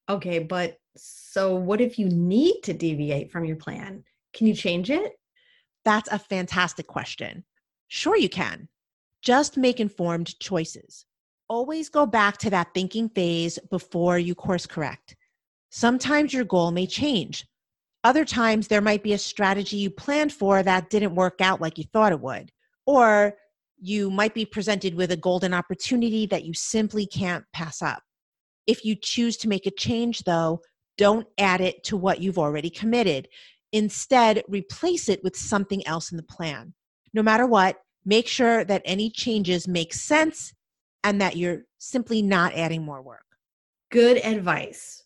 Okay, 0.10 0.40
but 0.40 0.78
so 0.96 1.56
what 1.56 1.82
if 1.82 2.00
you 2.00 2.08
need 2.08 2.62
to 2.64 2.74
deviate 2.74 3.32
from 3.32 3.46
your 3.46 3.58
plan? 3.58 4.04
Can 4.34 4.48
you 4.48 4.54
change 4.54 4.90
it? 4.90 5.14
That's 5.84 6.12
a 6.12 6.20
fantastic 6.20 6.88
question. 6.88 7.44
Sure, 7.88 8.18
you 8.18 8.30
can. 8.30 8.70
Just 9.22 9.58
make 9.58 9.80
informed 9.80 10.40
choices. 10.40 11.06
Always 11.48 11.90
go 11.90 12.06
back 12.06 12.38
to 12.40 12.50
that 12.52 12.70
thinking 12.74 13.10
phase 13.10 13.60
before 13.70 14.18
you 14.18 14.34
course 14.34 14.66
correct. 14.66 15.16
Sometimes 15.70 16.34
your 16.34 16.46
goal 16.46 16.72
may 16.72 16.88
change. 16.88 17.46
Other 18.06 18.24
times, 18.24 18.68
there 18.68 18.82
might 18.82 19.02
be 19.02 19.14
a 19.14 19.18
strategy 19.18 19.78
you 19.78 19.90
planned 19.90 20.32
for 20.32 20.62
that 20.62 20.92
didn't 20.92 21.16
work 21.16 21.42
out 21.42 21.60
like 21.60 21.80
you 21.80 21.86
thought 21.92 22.12
it 22.12 22.22
would. 22.22 22.52
Or 22.86 23.34
you 23.80 24.12
might 24.12 24.36
be 24.36 24.46
presented 24.46 24.94
with 24.94 25.12
a 25.12 25.18
golden 25.18 25.56
opportunity 25.56 26.28
that 26.28 26.44
you 26.46 26.54
simply 26.54 27.08
can't 27.08 27.44
pass 27.52 27.82
up. 27.82 28.04
If 28.68 28.86
you 28.86 28.96
choose 28.96 29.38
to 29.38 29.50
make 29.50 29.66
a 29.66 29.72
change, 29.72 30.22
though, 30.24 30.62
don't 31.00 31.26
add 31.40 31.62
it 31.62 31.84
to 31.86 31.98
what 31.98 32.22
you've 32.22 32.38
already 32.38 32.70
committed. 32.70 33.28
Instead, 33.72 34.44
replace 34.48 35.10
it 35.10 35.24
with 35.24 35.36
something 35.36 35.86
else 35.88 36.12
in 36.12 36.18
the 36.18 36.22
plan. 36.22 36.76
No 37.12 37.24
matter 37.24 37.48
what, 37.48 37.78
make 38.06 38.28
sure 38.28 38.64
that 38.66 38.84
any 38.86 39.10
changes 39.10 39.68
make 39.68 39.96
sense 39.96 40.54
and 41.04 41.20
that 41.22 41.38
you're 41.38 41.64
simply 41.80 42.22
not 42.22 42.54
adding 42.54 42.84
more 42.84 43.02
work. 43.02 43.26
Good 43.90 44.18
advice. 44.24 45.04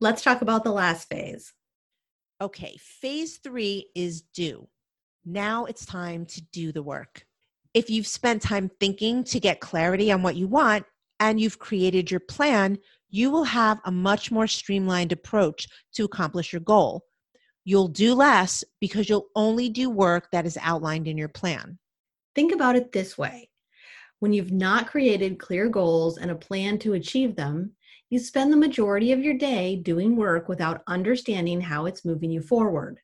Let's 0.00 0.22
talk 0.22 0.42
about 0.42 0.64
the 0.64 0.72
last 0.72 1.08
phase. 1.08 1.52
Okay, 2.40 2.76
phase 2.80 3.38
three 3.38 3.90
is 3.94 4.22
due. 4.22 4.68
Now 5.24 5.64
it's 5.64 5.86
time 5.86 6.26
to 6.26 6.42
do 6.52 6.72
the 6.72 6.82
work 6.82 7.24
if 7.74 7.90
you've 7.90 8.06
spent 8.06 8.40
time 8.40 8.70
thinking 8.80 9.24
to 9.24 9.40
get 9.40 9.60
clarity 9.60 10.10
on 10.12 10.22
what 10.22 10.36
you 10.36 10.46
want 10.46 10.86
and 11.20 11.40
you've 11.40 11.58
created 11.58 12.10
your 12.10 12.20
plan, 12.20 12.78
you 13.10 13.30
will 13.30 13.44
have 13.44 13.80
a 13.84 13.90
much 13.90 14.30
more 14.30 14.46
streamlined 14.46 15.12
approach 15.12 15.66
to 15.94 16.04
accomplish 16.04 16.52
your 16.52 16.60
goal. 16.60 17.04
You'll 17.64 17.88
do 17.88 18.14
less 18.14 18.62
because 18.80 19.08
you'll 19.08 19.28
only 19.34 19.68
do 19.68 19.90
work 19.90 20.28
that 20.32 20.46
is 20.46 20.58
outlined 20.60 21.08
in 21.08 21.18
your 21.18 21.28
plan. 21.28 21.78
Think 22.34 22.52
about 22.52 22.76
it 22.76 22.92
this 22.92 23.18
way 23.18 23.50
when 24.20 24.32
you've 24.32 24.52
not 24.52 24.86
created 24.86 25.38
clear 25.38 25.68
goals 25.68 26.16
and 26.16 26.30
a 26.30 26.36
plan 26.36 26.78
to 26.78 26.94
achieve 26.94 27.36
them, 27.36 27.72
you 28.10 28.18
spend 28.18 28.52
the 28.52 28.56
majority 28.56 29.12
of 29.12 29.22
your 29.22 29.34
day 29.34 29.76
doing 29.76 30.16
work 30.16 30.48
without 30.48 30.82
understanding 30.86 31.60
how 31.60 31.86
it's 31.86 32.04
moving 32.04 32.30
you 32.30 32.40
forward. 32.40 32.98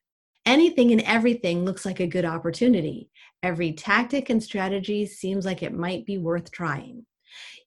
Anything 0.45 0.91
and 0.91 1.01
everything 1.01 1.65
looks 1.65 1.85
like 1.85 1.99
a 1.99 2.07
good 2.07 2.25
opportunity. 2.25 3.09
Every 3.43 3.73
tactic 3.73 4.29
and 4.29 4.41
strategy 4.41 5.05
seems 5.05 5.45
like 5.45 5.63
it 5.63 5.73
might 5.73 6.05
be 6.05 6.17
worth 6.17 6.51
trying. 6.51 7.05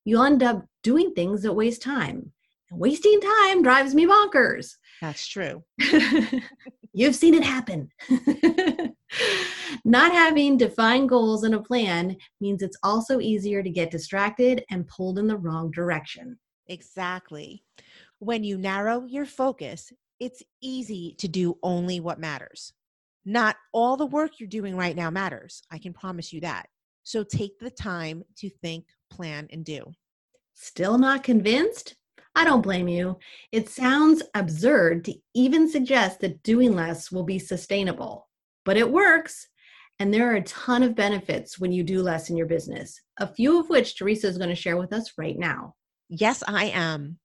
You'll 0.05 0.25
end 0.25 0.43
up 0.43 0.64
doing 0.83 1.12
things 1.12 1.43
that 1.43 1.53
waste 1.53 1.83
time. 1.83 2.33
And 2.71 2.81
wasting 2.81 3.21
time 3.21 3.62
drives 3.62 3.95
me 3.95 4.07
bonkers. 4.07 4.75
That's 5.00 5.26
true. 5.26 5.62
You've 6.93 7.17
seen 7.17 7.35
it 7.35 7.45
happen. 7.45 7.88
Not 9.85 10.12
having 10.12 10.57
defined 10.57 11.09
goals 11.09 11.45
and 11.45 11.55
a 11.55 11.61
plan 11.61 12.17
means 12.41 12.62
it's 12.62 12.79
also 12.83 13.21
easier 13.21 13.62
to 13.62 13.71
get 13.71 13.91
distracted 13.91 14.64
and 14.71 14.87
pulled 14.88 15.19
in 15.19 15.26
the 15.26 15.37
wrong 15.37 15.71
direction. 15.71 16.38
Exactly. 16.66 17.62
When 18.18 18.44
you 18.44 18.56
narrow 18.56 19.04
your 19.04 19.26
focus, 19.26 19.92
it's 20.21 20.42
easy 20.62 21.14
to 21.18 21.28
do 21.28 21.59
only 21.62 22.00
what 22.00 22.18
matters. 22.18 22.73
Not 23.25 23.56
all 23.73 23.97
the 23.97 24.06
work 24.06 24.38
you're 24.38 24.49
doing 24.49 24.76
right 24.76 24.97
now 24.97 25.11
matters. 25.11 25.62
I 25.71 25.78
can 25.78 25.92
promise 25.92 26.33
you 26.33 26.40
that. 26.42 26.68
So 27.02 27.23
take 27.23 27.59
the 27.59 27.71
time 27.71 28.23
to 28.38 28.49
think, 28.49 28.87
plan, 29.11 29.49
and 29.50 29.64
do. 29.64 29.92
Still 30.54 30.99
not 30.99 31.23
convinced? 31.23 31.97
I 32.35 32.44
don't 32.44 32.62
blame 32.62 32.88
you. 32.88 33.18
It 33.52 33.68
sounds 33.68 34.23
absurd 34.35 35.04
to 35.04 35.14
even 35.35 35.71
suggest 35.71 36.21
that 36.21 36.42
doing 36.42 36.75
less 36.75 37.12
will 37.12 37.23
be 37.23 37.38
sustainable, 37.38 38.28
but 38.64 38.76
it 38.76 38.90
works. 38.90 39.49
And 40.00 40.12
there 40.12 40.30
are 40.30 40.37
a 40.37 40.42
ton 40.42 40.83
of 40.83 40.97
benefits 40.97 41.59
when 41.59 41.71
you 41.71 41.85
do 41.85 42.02
less 42.02 42.30
in 42.30 42.37
your 42.37 42.49
business, 42.49 43.00
a 43.21 43.26
few 43.26 43.61
of 43.61 43.68
which 43.68 43.97
Theresa 43.97 44.26
is 44.26 44.38
going 44.38 44.50
to 44.50 44.56
share 44.56 44.76
with 44.76 44.92
us 44.92 45.12
right 45.16 45.38
now. 45.38 45.75
Yes, 46.16 46.44
I 46.47 46.66
am. 46.66 47.18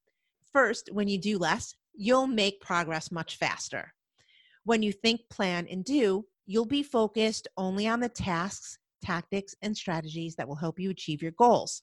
First, 0.52 0.90
when 0.92 1.06
you 1.06 1.16
do 1.16 1.38
less, 1.38 1.76
you'll 1.94 2.26
make 2.26 2.60
progress 2.60 3.12
much 3.12 3.36
faster. 3.36 3.94
When 4.64 4.82
you 4.82 4.90
think, 4.90 5.20
plan, 5.30 5.68
and 5.70 5.84
do, 5.84 6.24
you'll 6.44 6.66
be 6.66 6.82
focused 6.82 7.46
only 7.56 7.86
on 7.86 8.00
the 8.00 8.08
tasks, 8.08 8.78
tactics, 9.00 9.54
and 9.62 9.76
strategies 9.76 10.34
that 10.34 10.48
will 10.48 10.56
help 10.56 10.80
you 10.80 10.90
achieve 10.90 11.22
your 11.22 11.30
goals. 11.30 11.82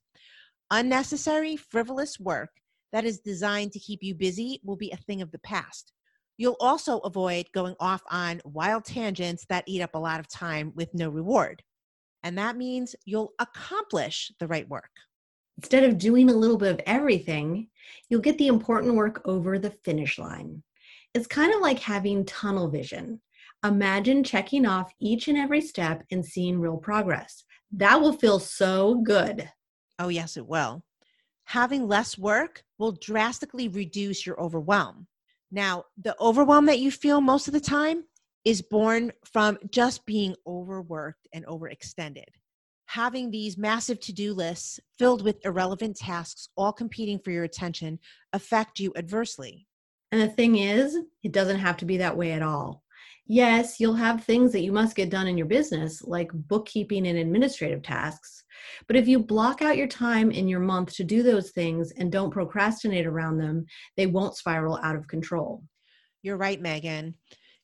Unnecessary, 0.70 1.56
frivolous 1.56 2.20
work 2.20 2.50
that 2.92 3.06
is 3.06 3.22
designed 3.22 3.72
to 3.72 3.80
keep 3.80 4.04
you 4.04 4.14
busy 4.14 4.60
will 4.66 4.76
be 4.76 4.92
a 4.92 4.98
thing 4.98 5.22
of 5.22 5.32
the 5.32 5.40
past. 5.40 5.94
You'll 6.36 6.58
also 6.60 7.00
avoid 7.00 7.46
going 7.54 7.76
off 7.80 8.02
on 8.12 8.42
wild 8.44 8.84
tangents 8.84 9.46
that 9.48 9.64
eat 9.66 9.82
up 9.82 9.96
a 9.96 10.00
lot 10.00 10.20
of 10.20 10.28
time 10.28 10.74
with 10.76 10.94
no 10.94 11.08
reward. 11.08 11.64
And 12.24 12.38
that 12.38 12.58
means 12.58 12.98
you'll 13.06 13.32
accomplish 13.40 14.30
the 14.42 14.48
right 14.48 14.68
work. 14.68 14.92
Instead 15.58 15.84
of 15.84 15.98
doing 15.98 16.30
a 16.30 16.36
little 16.36 16.58
bit 16.58 16.72
of 16.72 16.82
everything, 16.86 17.68
you'll 18.10 18.22
get 18.22 18.38
the 18.38 18.48
important 18.48 18.96
work 18.96 19.22
over 19.26 19.58
the 19.58 19.72
finish 19.84 20.20
line. 20.20 20.62
It's 21.14 21.28
kind 21.28 21.54
of 21.54 21.62
like 21.62 21.80
having 21.80 22.26
tunnel 22.26 22.70
vision. 22.70 23.22
Imagine 23.66 24.24
checking 24.24 24.68
off 24.68 24.94
each 25.00 25.28
and 25.28 25.38
every 25.38 25.62
step 25.62 26.04
and 26.12 26.24
seeing 26.24 26.60
real 26.60 26.78
progress. 26.78 27.44
That 27.72 28.00
will 28.00 28.14
feel 28.14 28.40
so 28.40 29.02
good. 29.04 29.50
Oh, 29.98 30.10
yes, 30.10 30.38
it 30.38 30.46
will. 30.46 30.84
Having 31.46 31.88
less 31.88 32.18
work 32.18 32.64
will 32.78 32.92
drastically 32.92 33.68
reduce 33.68 34.26
your 34.26 34.40
overwhelm. 34.40 35.08
Now, 35.50 35.86
the 35.98 36.16
overwhelm 36.20 36.66
that 36.68 36.80
you 36.80 36.92
feel 36.92 37.20
most 37.20 37.48
of 37.48 37.54
the 37.54 37.60
time 37.60 38.04
is 38.46 38.62
born 38.62 39.12
from 39.26 39.58
just 39.72 40.06
being 40.06 40.36
overworked 40.46 41.28
and 41.34 41.46
overextended 41.48 42.26
having 42.88 43.30
these 43.30 43.58
massive 43.58 44.00
to 44.00 44.14
do 44.14 44.34
lists 44.34 44.80
filled 44.98 45.22
with 45.22 45.46
irrelevant 45.46 45.96
tasks, 45.96 46.50
all 46.58 46.74
competing 46.74 47.20
for 47.20 47.32
your 47.32 47.44
attention, 47.44 48.00
affect 48.34 48.80
you 48.80 48.92
adversely. 48.96 49.68
And 50.12 50.22
the 50.22 50.30
thing 50.30 50.58
is, 50.58 50.98
it 51.24 51.34
doesn't 51.34 51.60
have 51.60 51.78
to 51.78 51.86
be 51.86 51.98
that 51.98 52.16
way 52.16 52.32
at 52.32 52.42
all. 52.42 52.84
Yes, 53.30 53.82
you'll 53.82 53.94
have 53.94 54.24
things 54.24 54.54
that 54.54 54.62
you 54.62 54.72
must 54.72 54.96
get 54.96 55.10
done 55.10 55.28
in 55.28 55.38
your 55.38 55.48
business, 55.48 56.02
like 56.02 56.32
bookkeeping 56.32 57.08
and 57.08 57.20
administrative 57.20 57.84
tasks. 57.84 58.46
But 58.88 58.96
if 58.96 59.06
you 59.06 59.20
block 59.20 59.62
out 59.62 59.76
your 59.76 59.88
time 59.88 60.32
in 60.32 60.48
your 60.48 60.62
month 60.62 60.94
to 60.96 61.04
do 61.04 61.24
those 61.24 61.52
things 61.52 61.92
and 61.98 62.10
don't 62.10 62.32
procrastinate 62.32 63.06
around 63.06 63.38
them, 63.38 63.66
they 63.98 64.08
won't 64.08 64.38
spiral 64.38 64.80
out 64.82 64.96
of 64.96 65.10
control. 65.10 65.62
You're 66.24 66.38
right, 66.38 66.62
Meghan. 66.62 67.16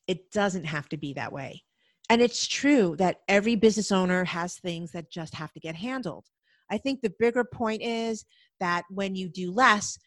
It 0.06 0.30
doesn't 0.32 0.64
have 0.64 0.86
to 0.90 0.98
be 0.98 1.14
that 1.14 1.32
way. 1.32 1.62
And 2.10 2.20
it's 2.20 2.46
true 2.46 2.96
that 2.98 3.20
every 3.28 3.56
business 3.56 3.90
owner 3.90 4.24
has 4.24 4.56
things 4.56 4.92
that 4.92 5.10
just 5.10 5.34
have 5.34 5.52
to 5.52 5.60
get 5.60 5.74
handled. 5.74 6.26
I 6.70 6.78
think 6.78 7.00
the 7.00 7.14
bigger 7.18 7.44
point 7.44 7.82
is 7.82 8.24
that 8.60 8.84
when 8.90 9.14
you 9.14 9.28
do 9.28 9.50
less, 9.50 9.98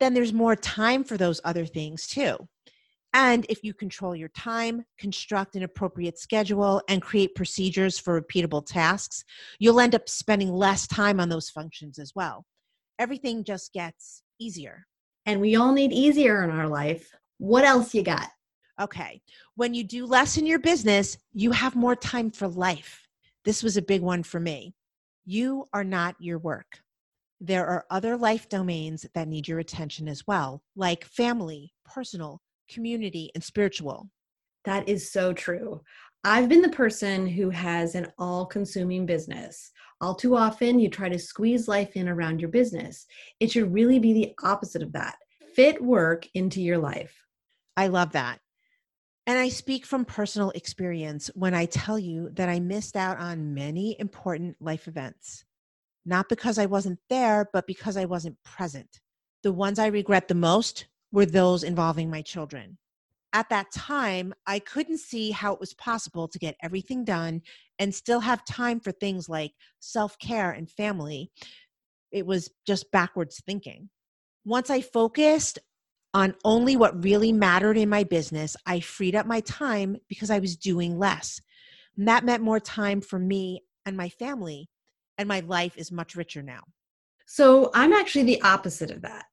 then 0.00 0.14
there's 0.14 0.32
more 0.32 0.56
time 0.56 1.04
for 1.04 1.16
those 1.16 1.40
other 1.44 1.64
things 1.64 2.06
too. 2.06 2.36
And 3.14 3.44
if 3.50 3.62
you 3.62 3.74
control 3.74 4.16
your 4.16 4.30
time, 4.30 4.84
construct 4.98 5.54
an 5.54 5.62
appropriate 5.62 6.18
schedule, 6.18 6.82
and 6.88 7.02
create 7.02 7.34
procedures 7.34 7.98
for 7.98 8.20
repeatable 8.20 8.64
tasks, 8.64 9.22
you'll 9.58 9.80
end 9.80 9.94
up 9.94 10.08
spending 10.08 10.50
less 10.50 10.86
time 10.86 11.20
on 11.20 11.28
those 11.28 11.50
functions 11.50 11.98
as 11.98 12.12
well. 12.14 12.46
Everything 12.98 13.44
just 13.44 13.72
gets 13.74 14.22
easier. 14.40 14.86
And 15.26 15.40
we 15.40 15.56
all 15.56 15.72
need 15.72 15.92
easier 15.92 16.42
in 16.42 16.50
our 16.50 16.68
life. 16.68 17.10
What 17.38 17.64
else 17.64 17.94
you 17.94 18.02
got? 18.02 18.28
Okay. 18.80 19.20
When 19.54 19.74
you 19.74 19.84
do 19.84 20.06
less 20.06 20.38
in 20.38 20.46
your 20.46 20.58
business, 20.58 21.18
you 21.32 21.50
have 21.52 21.76
more 21.76 21.96
time 21.96 22.30
for 22.30 22.48
life. 22.48 23.06
This 23.44 23.62
was 23.62 23.76
a 23.76 23.82
big 23.82 24.02
one 24.02 24.22
for 24.22 24.40
me. 24.40 24.74
You 25.24 25.68
are 25.72 25.84
not 25.84 26.16
your 26.18 26.38
work. 26.38 26.80
There 27.40 27.66
are 27.66 27.86
other 27.90 28.16
life 28.16 28.48
domains 28.48 29.04
that 29.14 29.28
need 29.28 29.48
your 29.48 29.58
attention 29.58 30.08
as 30.08 30.26
well, 30.26 30.62
like 30.76 31.04
family, 31.04 31.72
personal, 31.84 32.40
community, 32.70 33.30
and 33.34 33.42
spiritual. 33.42 34.08
That 34.64 34.88
is 34.88 35.12
so 35.12 35.32
true. 35.32 35.82
I've 36.24 36.48
been 36.48 36.62
the 36.62 36.68
person 36.68 37.26
who 37.26 37.50
has 37.50 37.96
an 37.96 38.06
all 38.16 38.46
consuming 38.46 39.06
business. 39.06 39.72
All 40.00 40.14
too 40.14 40.36
often, 40.36 40.78
you 40.78 40.88
try 40.88 41.08
to 41.08 41.18
squeeze 41.18 41.66
life 41.66 41.96
in 41.96 42.08
around 42.08 42.40
your 42.40 42.48
business. 42.48 43.06
It 43.40 43.50
should 43.50 43.72
really 43.72 43.98
be 43.98 44.12
the 44.12 44.32
opposite 44.44 44.82
of 44.82 44.92
that. 44.92 45.16
Fit 45.54 45.82
work 45.82 46.26
into 46.34 46.62
your 46.62 46.78
life. 46.78 47.12
I 47.76 47.88
love 47.88 48.12
that. 48.12 48.38
And 49.26 49.38
I 49.38 49.48
speak 49.50 49.86
from 49.86 50.04
personal 50.04 50.50
experience 50.50 51.30
when 51.34 51.54
I 51.54 51.66
tell 51.66 51.98
you 51.98 52.30
that 52.30 52.48
I 52.48 52.58
missed 52.58 52.96
out 52.96 53.18
on 53.18 53.54
many 53.54 53.96
important 54.00 54.56
life 54.60 54.88
events, 54.88 55.44
not 56.04 56.28
because 56.28 56.58
I 56.58 56.66
wasn't 56.66 56.98
there, 57.08 57.48
but 57.52 57.66
because 57.66 57.96
I 57.96 58.04
wasn't 58.04 58.42
present. 58.44 59.00
The 59.44 59.52
ones 59.52 59.78
I 59.78 59.86
regret 59.86 60.26
the 60.26 60.34
most 60.34 60.86
were 61.12 61.26
those 61.26 61.62
involving 61.62 62.10
my 62.10 62.22
children. 62.22 62.78
At 63.32 63.48
that 63.50 63.70
time, 63.72 64.34
I 64.46 64.58
couldn't 64.58 64.98
see 64.98 65.30
how 65.30 65.54
it 65.54 65.60
was 65.60 65.72
possible 65.74 66.26
to 66.28 66.38
get 66.38 66.56
everything 66.62 67.04
done 67.04 67.42
and 67.78 67.94
still 67.94 68.20
have 68.20 68.44
time 68.44 68.80
for 68.80 68.92
things 68.92 69.28
like 69.28 69.52
self 69.78 70.18
care 70.18 70.50
and 70.50 70.68
family. 70.68 71.30
It 72.10 72.26
was 72.26 72.50
just 72.66 72.90
backwards 72.90 73.40
thinking. 73.46 73.88
Once 74.44 74.68
I 74.68 74.80
focused 74.80 75.60
on 76.14 76.34
only 76.44 76.76
what 76.76 77.02
really 77.02 77.32
mattered 77.32 77.78
in 77.78 77.88
my 77.88 78.04
business, 78.04 78.56
I 78.66 78.80
freed 78.80 79.16
up 79.16 79.26
my 79.26 79.40
time 79.40 79.96
because 80.08 80.30
I 80.30 80.38
was 80.38 80.56
doing 80.56 80.98
less. 80.98 81.40
And 81.96 82.08
that 82.08 82.24
meant 82.24 82.42
more 82.42 82.60
time 82.60 83.00
for 83.00 83.18
me 83.18 83.62
and 83.86 83.96
my 83.96 84.08
family, 84.08 84.68
and 85.18 85.28
my 85.28 85.40
life 85.40 85.76
is 85.76 85.90
much 85.90 86.14
richer 86.14 86.42
now. 86.42 86.62
So 87.26 87.70
I'm 87.74 87.92
actually 87.92 88.24
the 88.24 88.42
opposite 88.42 88.90
of 88.90 89.02
that. 89.02 89.24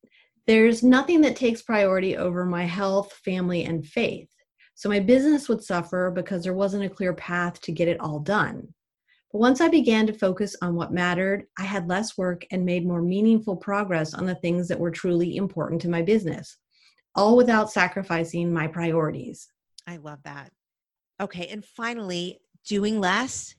There's 0.48 0.82
nothing 0.82 1.22
that 1.22 1.36
takes 1.36 1.62
priority 1.62 2.18
over 2.18 2.46
my 2.46 2.64
health, 2.64 3.14
family, 3.26 3.66
and 3.66 3.86
faith. 3.86 4.30
So 4.74 4.90
my 4.90 5.00
business 5.00 5.50
would 5.50 5.62
suffer 5.62 6.10
because 6.10 6.44
there 6.44 6.54
wasn't 6.54 6.86
a 6.86 6.90
clear 6.90 7.14
path 7.14 7.62
to 7.62 7.72
get 7.72 7.90
it 7.90 8.00
all 8.00 8.20
done. 8.20 8.74
But 9.32 9.40
once 9.40 9.62
I 9.62 9.68
began 9.68 10.08
to 10.08 10.14
focus 10.14 10.56
on 10.62 10.76
what 10.76 10.94
mattered, 10.94 11.44
I 11.60 11.64
had 11.64 11.88
less 11.88 12.18
work 12.18 12.46
and 12.52 12.66
made 12.66 12.88
more 12.88 13.02
meaningful 13.02 13.58
progress 13.58 14.14
on 14.14 14.26
the 14.26 14.36
things 14.36 14.68
that 14.70 14.80
were 14.80 14.90
truly 14.90 15.36
important 15.36 15.82
to 15.82 15.90
my 15.90 16.02
business 16.02 16.58
all 17.16 17.36
without 17.36 17.72
sacrificing 17.72 18.54
my 18.54 18.68
priorities. 18.68 19.50
I 19.88 19.98
love 19.98 20.20
that. 20.24 20.52
Okay. 21.22 21.48
And 21.48 21.66
finally, 21.66 22.40
doing 22.68 23.00
less 23.00 23.56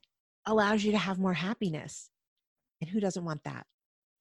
allows 0.47 0.83
you 0.85 0.93
to 0.93 0.99
have 0.99 1.19
more 1.19 1.35
happiness. 1.35 2.11
And 2.81 2.89
who 2.89 3.01
doesn't 3.01 3.25
want 3.25 3.45
that? 3.45 3.67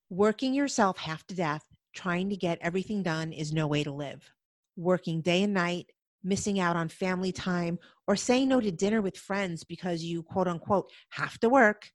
Working 0.10 0.54
yourself 0.54 0.98
half 0.98 1.26
to 1.28 1.36
death, 1.36 1.64
trying 1.94 2.30
to 2.30 2.36
get 2.36 2.60
everything 2.62 3.04
done 3.04 3.32
is 3.32 3.54
no 3.54 3.68
way 3.68 3.84
to 3.84 3.92
live. 3.92 4.30
Working 4.76 5.22
day 5.22 5.44
and 5.44 5.54
night, 5.54 5.92
missing 6.24 6.60
out 6.60 6.76
on 6.76 6.90
family 6.90 7.32
time, 7.32 7.80
or 8.08 8.16
saying 8.16 8.50
no 8.50 8.60
to 8.60 8.72
dinner 8.72 9.02
with 9.02 9.18
friends 9.18 9.64
because 9.64 10.04
you 10.04 10.24
quote 10.24 10.48
unquote 10.48 10.92
have 11.12 11.40
to 11.40 11.50
work 11.50 11.92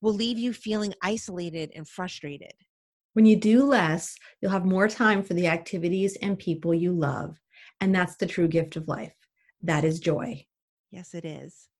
will 0.00 0.14
leave 0.14 0.38
you 0.38 0.52
feeling 0.52 0.94
isolated 1.02 1.72
and 1.74 1.88
frustrated. 1.88 2.52
When 3.16 3.24
you 3.24 3.36
do 3.36 3.64
less, 3.64 4.14
you'll 4.42 4.50
have 4.50 4.66
more 4.66 4.88
time 4.88 5.22
for 5.22 5.32
the 5.32 5.46
activities 5.46 6.18
and 6.20 6.38
people 6.38 6.74
you 6.74 6.92
love. 6.92 7.40
And 7.80 7.94
that's 7.94 8.16
the 8.16 8.26
true 8.26 8.46
gift 8.46 8.76
of 8.76 8.88
life. 8.88 9.14
That 9.62 9.84
is 9.84 10.00
joy. 10.00 10.44
Yes, 10.90 11.14
it 11.14 11.24
is. 11.24 11.70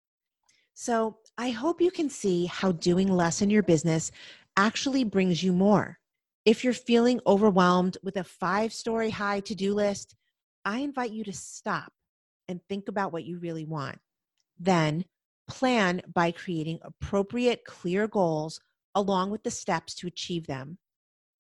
So 0.73 1.19
I 1.37 1.51
hope 1.51 1.83
you 1.83 1.91
can 1.91 2.09
see 2.09 2.47
how 2.47 2.73
doing 2.73 3.13
less 3.13 3.43
in 3.43 3.51
your 3.51 3.63
business 3.63 4.13
actually 4.57 5.05
brings 5.05 5.43
you 5.43 5.53
more. 5.53 5.99
If 6.47 6.65
you're 6.65 6.73
feeling 6.73 7.21
overwhelmed 7.27 7.99
with 8.03 8.17
a 8.17 8.25
five 8.25 8.73
story 8.73 9.11
high 9.11 9.41
to 9.41 9.55
do 9.55 9.75
list, 9.75 10.17
I 10.65 10.79
invite 10.79 11.11
you 11.11 11.23
to 11.25 11.35
stop 11.35 11.93
and 12.49 12.63
think 12.67 12.89
about 12.89 13.13
what 13.13 13.27
you 13.27 13.39
really 13.41 13.67
want. 13.67 13.99
Then 14.59 15.05
plan 15.49 16.01
by 16.15 16.31
creating 16.31 16.79
appropriate, 16.81 17.67
clear 17.67 18.09
goals 18.09 18.59
along 18.95 19.33
with 19.33 19.43
the 19.43 19.51
steps 19.51 19.95
to 19.97 20.07
achieve 20.07 20.47
them. 20.47 20.79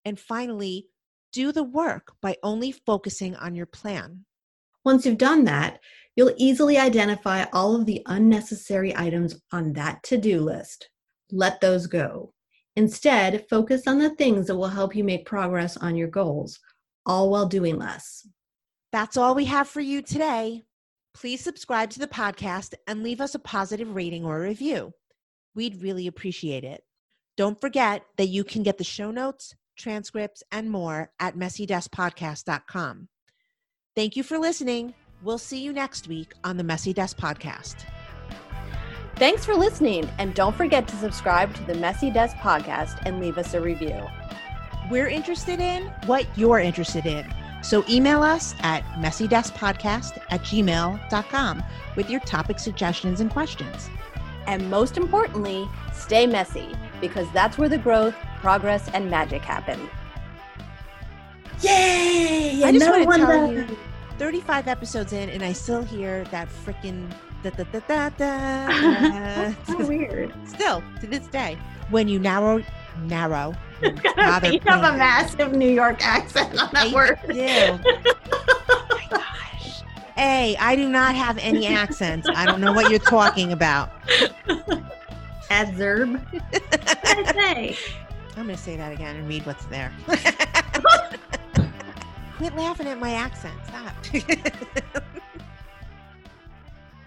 And 0.06 0.20
finally, 0.20 0.86
do 1.32 1.50
the 1.50 1.64
work 1.64 2.12
by 2.22 2.36
only 2.44 2.70
focusing 2.70 3.34
on 3.34 3.56
your 3.56 3.66
plan. 3.66 4.24
Once 4.84 5.04
you've 5.04 5.18
done 5.18 5.42
that, 5.46 5.80
you'll 6.14 6.32
easily 6.36 6.78
identify 6.78 7.44
all 7.52 7.74
of 7.74 7.86
the 7.86 8.02
unnecessary 8.06 8.96
items 8.96 9.34
on 9.52 9.72
that 9.72 10.04
to 10.04 10.16
do 10.16 10.40
list. 10.40 10.88
Let 11.32 11.60
those 11.60 11.88
go. 11.88 12.32
Instead, 12.76 13.46
focus 13.50 13.88
on 13.88 13.98
the 13.98 14.10
things 14.10 14.46
that 14.46 14.54
will 14.54 14.68
help 14.68 14.94
you 14.94 15.02
make 15.02 15.26
progress 15.26 15.76
on 15.76 15.96
your 15.96 16.06
goals, 16.06 16.60
all 17.04 17.28
while 17.28 17.46
doing 17.46 17.76
less. 17.76 18.28
That's 18.92 19.16
all 19.16 19.34
we 19.34 19.46
have 19.46 19.66
for 19.66 19.80
you 19.80 20.02
today. 20.02 20.62
Please 21.14 21.40
subscribe 21.40 21.90
to 21.90 21.98
the 21.98 22.06
podcast 22.06 22.74
and 22.86 23.02
leave 23.02 23.20
us 23.20 23.34
a 23.34 23.40
positive 23.40 23.96
rating 23.96 24.24
or 24.24 24.36
a 24.36 24.48
review. 24.48 24.92
We'd 25.56 25.82
really 25.82 26.06
appreciate 26.06 26.62
it. 26.62 26.84
Don't 27.36 27.60
forget 27.60 28.04
that 28.18 28.28
you 28.28 28.44
can 28.44 28.62
get 28.62 28.78
the 28.78 28.84
show 28.84 29.10
notes, 29.10 29.56
transcripts, 29.76 30.42
and 30.50 30.70
more 30.70 31.10
at 31.20 31.36
messydeskpodcast.com. 31.36 33.08
Thank 33.94 34.16
you 34.16 34.22
for 34.22 34.38
listening. 34.38 34.94
We'll 35.22 35.38
see 35.38 35.62
you 35.62 35.72
next 35.72 36.08
week 36.08 36.34
on 36.44 36.56
the 36.56 36.64
Messy 36.64 36.92
Desk 36.92 37.16
Podcast. 37.16 37.84
Thanks 39.16 39.46
for 39.46 39.54
listening, 39.54 40.08
and 40.18 40.34
don't 40.34 40.54
forget 40.54 40.86
to 40.88 40.96
subscribe 40.96 41.54
to 41.54 41.64
the 41.64 41.74
Messy 41.74 42.10
Desk 42.10 42.36
Podcast 42.36 43.00
and 43.06 43.18
leave 43.18 43.38
us 43.38 43.54
a 43.54 43.60
review. 43.60 44.06
We're 44.90 45.08
interested 45.08 45.58
in 45.58 45.84
what 46.04 46.26
you're 46.36 46.58
interested 46.58 47.06
in. 47.06 47.26
So 47.62 47.82
email 47.88 48.22
us 48.22 48.54
at 48.60 48.84
messydeskpodcast 48.98 50.18
at 50.30 50.42
gmail.com 50.42 51.64
with 51.96 52.10
your 52.10 52.20
topic 52.20 52.58
suggestions 52.58 53.20
and 53.20 53.30
questions. 53.30 53.88
And 54.46 54.70
most 54.70 54.96
importantly, 54.96 55.68
stay 55.92 56.26
messy 56.26 56.76
because 57.00 57.26
that's 57.32 57.58
where 57.58 57.68
the 57.68 57.78
growth 57.78 58.14
progress, 58.46 58.88
and 58.94 59.10
magic 59.10 59.42
happen. 59.42 59.90
Yay! 61.62 62.62
I 62.64 62.70
just 62.70 62.88
want 62.88 63.20
to 63.20 63.26
tell 63.26 63.52
you, 63.52 63.76
35 64.18 64.68
episodes 64.68 65.12
in, 65.12 65.28
and 65.30 65.42
I 65.42 65.52
still 65.52 65.82
hear 65.82 66.22
that 66.30 66.46
freaking 66.64 67.10
da 67.42 67.50
da 67.50 67.64
da 67.64 67.80
da 67.88 68.08
da. 68.10 69.52
so 69.66 69.84
weird. 69.84 70.32
Still 70.46 70.80
to 71.00 71.08
this 71.08 71.26
day, 71.26 71.58
when 71.90 72.06
you 72.06 72.20
narrow, 72.20 72.62
narrow. 73.02 73.52
you 73.82 73.90
have 74.04 74.44
a 74.44 74.96
massive 74.96 75.52
New 75.52 75.68
York 75.68 76.06
accent 76.06 76.56
on 76.62 76.70
that 76.72 76.86
I 76.86 76.94
word. 76.94 77.18
Oh 78.32 79.00
gosh. 79.10 79.82
Hey, 80.14 80.56
I 80.60 80.76
do 80.76 80.88
not 80.88 81.16
have 81.16 81.36
any 81.38 81.66
accents. 81.66 82.28
I 82.32 82.46
don't 82.46 82.60
know 82.60 82.72
what 82.72 82.90
you're 82.90 83.00
talking 83.00 83.50
about. 83.50 83.90
Adverb. 85.50 86.20
I'm 88.36 88.44
going 88.44 88.56
to 88.56 88.62
say 88.62 88.76
that 88.76 88.92
again 88.92 89.16
and 89.16 89.26
read 89.26 89.46
what's 89.46 89.64
there. 89.66 89.90
Quit 92.36 92.54
laughing 92.54 92.86
at 92.86 92.98
my 92.98 93.12
accent. 93.12 93.58
Stop. 93.66 93.94